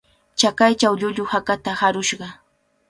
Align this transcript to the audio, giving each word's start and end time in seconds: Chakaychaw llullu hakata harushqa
Chakaychaw 0.39 0.93
llullu 0.99 1.25
hakata 1.31 1.71
harushqa 1.79 2.27